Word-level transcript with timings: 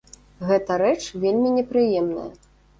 Гэта 0.51 0.77
рэч 0.83 0.95
вельмі 1.23 1.53
непрыемная. 1.61 2.29